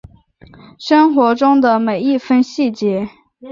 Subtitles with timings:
[0.79, 3.07] 生活中的每一分细节